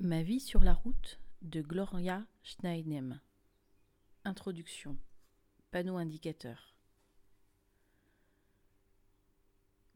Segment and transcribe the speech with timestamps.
[0.00, 3.20] Ma vie sur la route de Gloria Schneidem.
[4.24, 4.96] Introduction.
[5.72, 6.76] Panneau indicateur.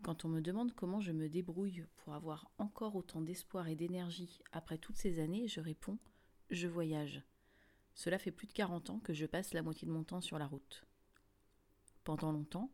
[0.00, 4.40] Quand on me demande comment je me débrouille pour avoir encore autant d'espoir et d'énergie
[4.52, 5.98] après toutes ces années, je réponds
[6.48, 7.22] je voyage.
[7.94, 10.38] Cela fait plus de 40 ans que je passe la moitié de mon temps sur
[10.38, 10.86] la route.
[12.04, 12.72] Pendant longtemps,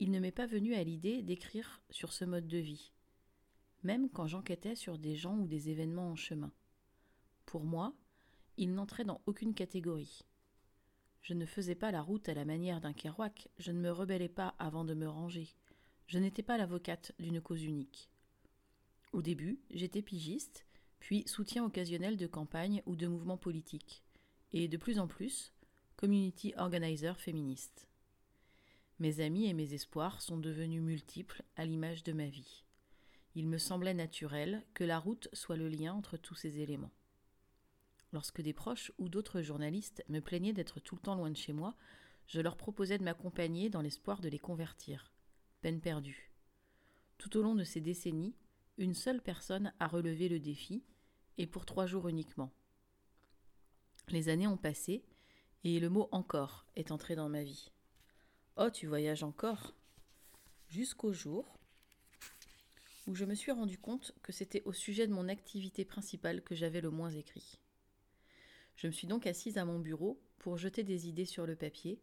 [0.00, 2.92] il ne m'est pas venu à l'idée d'écrire sur ce mode de vie
[3.88, 6.52] même quand j'enquêtais sur des gens ou des événements en chemin.
[7.46, 7.94] Pour moi,
[8.58, 10.26] ils n'entraient dans aucune catégorie.
[11.22, 14.28] Je ne faisais pas la route à la manière d'un Kerouac, je ne me rebellais
[14.28, 15.48] pas avant de me ranger,
[16.06, 18.10] je n'étais pas l'avocate d'une cause unique.
[19.14, 20.66] Au début, j'étais pigiste,
[21.00, 24.04] puis soutien occasionnel de campagne ou de mouvements politiques,
[24.52, 25.54] et de plus en plus,
[25.96, 27.88] community organizer féministe.
[28.98, 32.66] Mes amis et mes espoirs sont devenus multiples à l'image de ma vie
[33.38, 36.90] il me semblait naturel que la route soit le lien entre tous ces éléments.
[38.12, 41.52] Lorsque des proches ou d'autres journalistes me plaignaient d'être tout le temps loin de chez
[41.52, 41.76] moi,
[42.26, 45.14] je leur proposais de m'accompagner dans l'espoir de les convertir.
[45.60, 46.32] Peine perdue.
[47.16, 48.34] Tout au long de ces décennies,
[48.76, 50.82] une seule personne a relevé le défi,
[51.36, 52.52] et pour trois jours uniquement.
[54.08, 55.04] Les années ont passé,
[55.62, 57.70] et le mot encore est entré dans ma vie.
[58.56, 59.74] Oh, tu voyages encore
[60.66, 61.57] Jusqu'au jour
[63.08, 66.54] où je me suis rendu compte que c'était au sujet de mon activité principale que
[66.54, 67.58] j'avais le moins écrit.
[68.76, 72.02] Je me suis donc assise à mon bureau pour jeter des idées sur le papier,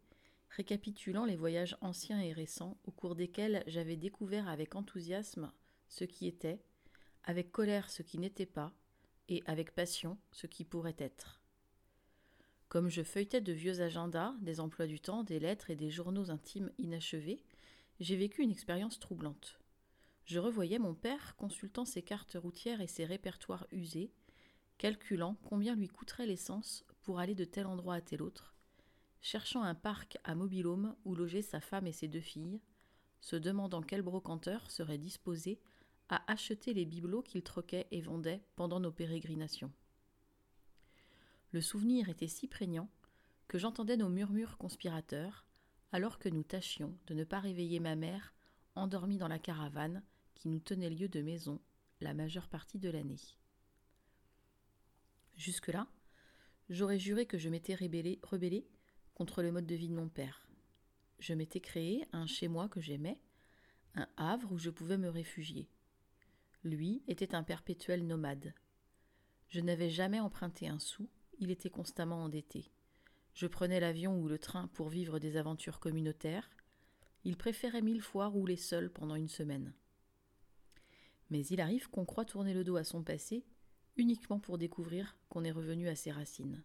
[0.49, 5.51] récapitulant les voyages anciens et récents au cours desquels j'avais découvert avec enthousiasme
[5.89, 6.59] ce qui était,
[7.23, 8.73] avec colère ce qui n'était pas,
[9.29, 11.39] et avec passion ce qui pourrait être.
[12.67, 16.31] Comme je feuilletais de vieux agendas, des emplois du temps, des lettres et des journaux
[16.31, 17.43] intimes inachevés,
[17.99, 19.59] j'ai vécu une expérience troublante
[20.25, 24.11] je revoyais mon père consultant ses cartes routières et ses répertoires usés,
[24.77, 28.55] calculant combien lui coûterait l'essence pour aller de tel endroit à tel autre,
[29.21, 32.59] cherchant un parc à mobilhome où loger sa femme et ses deux filles,
[33.21, 35.59] se demandant quel brocanteur serait disposé
[36.09, 39.71] à acheter les bibelots qu'il troquait et vendait pendant nos pérégrinations.
[41.51, 42.89] Le souvenir était si prégnant
[43.47, 45.45] que j'entendais nos murmures conspirateurs,
[45.91, 48.33] alors que nous tâchions de ne pas réveiller ma mère
[48.75, 50.03] endormie dans la caravane
[50.35, 51.59] qui nous tenait lieu de maison
[52.01, 53.19] la majeure partie de l'année.
[55.35, 55.87] Jusque-là,
[56.69, 58.67] j'aurais juré que je m'étais rebellé, rebellé
[59.15, 60.47] contre le mode de vie de mon père.
[61.19, 63.19] Je m'étais créé un chez-moi que j'aimais,
[63.95, 65.69] un havre où je pouvais me réfugier.
[66.63, 68.53] Lui était un perpétuel nomade.
[69.49, 71.09] Je n'avais jamais emprunté un sou,
[71.39, 72.71] il était constamment endetté.
[73.33, 76.49] Je prenais l'avion ou le train pour vivre des aventures communautaires.
[77.23, 79.73] Il préférait mille fois rouler seul pendant une semaine.
[81.29, 83.45] Mais il arrive qu'on croit tourner le dos à son passé
[83.97, 86.63] uniquement pour découvrir qu'on est revenu à ses racines.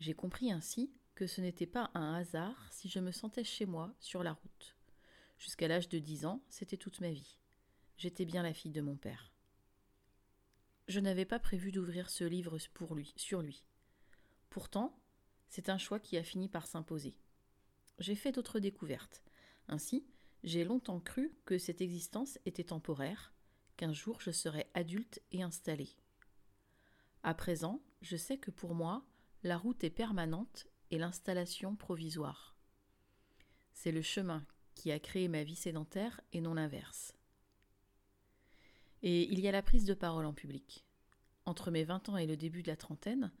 [0.00, 3.92] J'ai compris ainsi que ce n'était pas un hasard si je me sentais chez moi
[4.00, 4.76] sur la route.
[5.38, 7.38] Jusqu'à l'âge de dix ans, c'était toute ma vie.
[7.96, 9.32] J'étais bien la fille de mon père.
[10.86, 13.64] Je n'avais pas prévu d'ouvrir ce livre pour lui, sur lui.
[14.48, 14.98] Pourtant,
[15.48, 17.16] c'est un choix qui a fini par s'imposer.
[17.98, 19.22] J'ai fait d'autres découvertes.
[19.66, 20.06] Ainsi,
[20.44, 23.32] j'ai longtemps cru que cette existence était temporaire,
[23.76, 25.88] qu'un jour je serais adulte et installé.
[27.22, 29.04] À présent, je sais que pour moi,
[29.42, 32.56] la route est permanente et l'installation provisoire.
[33.72, 34.44] C'est le chemin
[34.74, 37.12] qui a créé ma vie sédentaire et non l'inverse.
[39.02, 40.84] Et il y a la prise de parole en public.
[41.44, 43.32] Entre mes vingt ans et le début de la trentaine,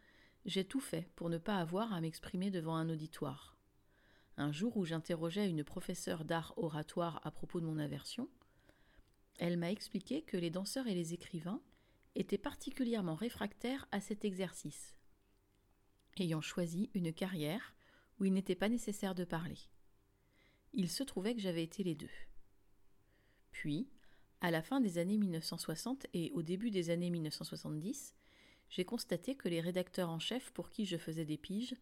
[0.44, 3.57] j'ai tout fait pour ne pas avoir à m'exprimer devant un auditoire.
[4.40, 8.28] Un jour où j'interrogeais une professeure d'art oratoire à propos de mon aversion,
[9.40, 11.60] elle m'a expliqué que les danseurs et les écrivains
[12.14, 14.94] étaient particulièrement réfractaires à cet exercice,
[16.18, 17.74] ayant choisi une carrière
[18.20, 19.58] où il n'était pas nécessaire de parler.
[20.72, 22.10] Il se trouvait que j'avais été les deux.
[23.50, 23.88] Puis,
[24.40, 28.14] à la fin des années 1960 et au début des années 1970,
[28.70, 31.74] j'ai constaté que les rédacteurs en chef pour qui je faisais des piges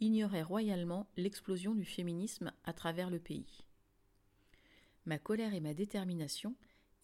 [0.00, 3.64] ignorait royalement l'explosion du féminisme à travers le pays.
[5.04, 6.54] Ma colère et ma détermination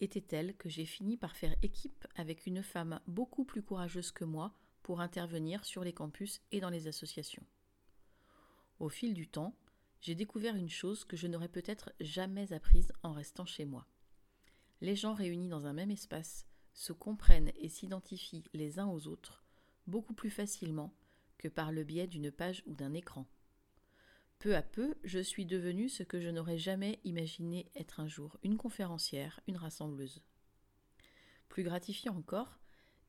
[0.01, 4.25] étaient telles que j'ai fini par faire équipe avec une femme beaucoup plus courageuse que
[4.25, 7.45] moi pour intervenir sur les campus et dans les associations.
[8.79, 9.55] Au fil du temps,
[10.01, 13.87] j'ai découvert une chose que je n'aurais peut-être jamais apprise en restant chez moi.
[14.81, 19.43] Les gens réunis dans un même espace se comprennent et s'identifient les uns aux autres
[19.87, 20.93] beaucoup plus facilement
[21.37, 23.25] que par le biais d'une page ou d'un écran.
[24.39, 28.37] Peu à peu, je suis devenue ce que je n'aurais jamais imaginé être un jour,
[28.43, 30.21] une conférencière, une rassembleuse.
[31.47, 32.59] Plus gratifiant encore,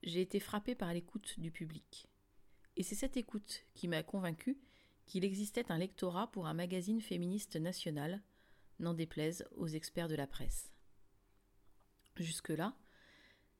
[0.03, 2.09] j'ai été frappée par l'écoute du public.
[2.77, 4.59] Et c'est cette écoute qui m'a convaincue
[5.07, 8.23] qu'il existait un lectorat pour un magazine féministe national,
[8.79, 10.73] n'en déplaise aux experts de la presse.
[12.17, 12.77] Jusque-là,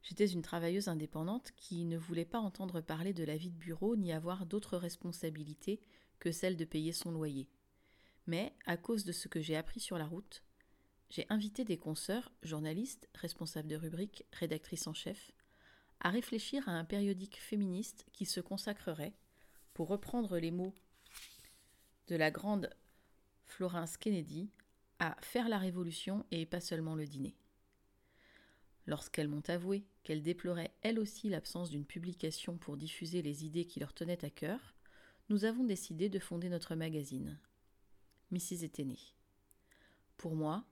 [0.05, 3.97] j'étais une travailleuse indépendante qui ne voulait pas entendre parler de la vie de bureau
[3.97, 5.81] ni avoir d'autres responsabilités
[6.21, 7.49] que celle de payer son loyer.
[8.27, 10.43] Mais, à cause de ce que j'ai appris sur la route,
[11.11, 15.33] j'ai invité des consoeurs, journalistes, responsables de rubriques, rédactrices en chef,
[16.01, 19.15] à réfléchir à un périodique féministe qui se consacrerait,
[19.73, 20.75] pour reprendre les mots
[22.09, 22.71] de la grande
[23.45, 24.51] Florence Kennedy,
[24.99, 27.35] à faire la révolution et pas seulement le dîner.
[28.87, 33.81] Lorsqu'elles m'ont avoué qu'elles déploraient elles aussi l'absence d'une publication pour diffuser les idées qui
[33.81, 34.75] leur tenaient à cœur,
[35.31, 37.39] nous avons décidé de fonder notre magazine.
[38.31, 38.65] Mrs.
[38.65, 39.01] était née.
[40.19, 40.65] Pour moi,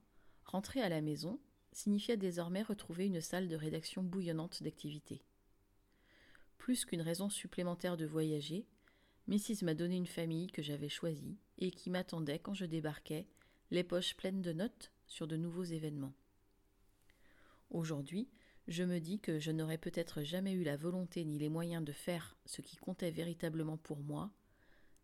[0.45, 1.41] rentrer à la maison
[1.73, 5.23] signifiait désormais retrouver une salle de rédaction bouillonnante d'activités.
[6.59, 8.67] Plus qu'une raison supplémentaire de voyager,
[9.27, 9.65] Mrs.
[9.65, 13.27] m'a donné une famille que j'avais choisie et qui m'attendait quand je débarquais,
[13.71, 16.13] les poches pleines de notes sur de nouveaux événements.
[17.73, 18.29] Aujourd'hui,
[18.69, 21.93] je me dis que je n'aurais peut-être jamais eu la volonté ni les moyens de
[21.93, 24.31] faire ce qui comptait véritablement pour moi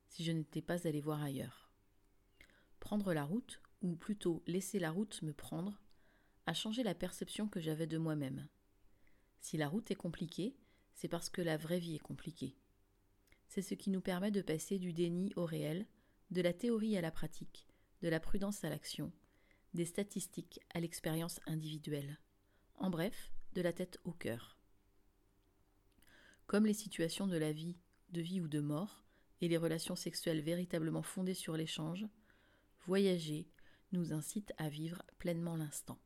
[0.09, 1.71] si je n'étais pas allé voir ailleurs.
[2.79, 5.81] Prendre la route, ou plutôt laisser la route me prendre,
[6.45, 8.47] a changé la perception que j'avais de moi-même.
[9.41, 10.55] Si la route est compliquée,
[10.93, 12.55] c'est parce que la vraie vie est compliquée.
[13.47, 15.87] C'est ce qui nous permet de passer du déni au réel,
[16.31, 17.67] de la théorie à la pratique,
[18.03, 19.11] de la prudence à l'action,
[19.73, 22.19] des statistiques à l'expérience individuelle.
[22.79, 24.57] En bref, de la tête au cœur.
[26.47, 27.77] Comme les situations de la vie,
[28.11, 29.05] de vie ou de mort,
[29.41, 32.07] et les relations sexuelles véritablement fondées sur l'échange,
[32.87, 33.49] voyager
[33.93, 35.99] nous incite à vivre pleinement l'instant.